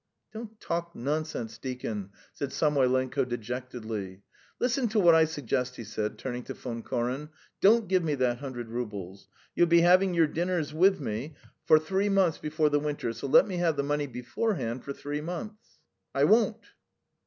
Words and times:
"Don't 0.33 0.59
talk 0.59 0.95
nonsense, 0.95 1.59
deacon," 1.59 2.09
said 2.33 2.49
Samoylenko 2.51 3.23
dejectedly. 3.23 4.23
"Listen 4.59 4.87
to 4.87 4.99
what 4.99 5.13
I 5.13 5.25
suggest," 5.25 5.75
he 5.75 5.83
said, 5.83 6.17
turning 6.17 6.41
to 6.45 6.55
Von 6.55 6.81
Koren. 6.81 7.29
"Don't 7.61 7.87
give 7.87 8.03
me 8.03 8.15
that 8.15 8.39
hundred 8.39 8.69
roubles. 8.69 9.27
You'll 9.53 9.67
be 9.67 9.81
having 9.81 10.15
your 10.15 10.25
dinners 10.25 10.73
with 10.73 10.99
me 10.99 11.35
for 11.67 11.77
three 11.77 12.09
months 12.09 12.39
before 12.39 12.69
the 12.69 12.79
winter, 12.79 13.13
so 13.13 13.27
let 13.27 13.45
me 13.47 13.57
have 13.57 13.75
the 13.75 13.83
money 13.83 14.07
beforehand 14.07 14.83
for 14.83 14.91
three 14.93 15.21
months." 15.21 15.77
"I 16.15 16.23
won't." 16.23 16.65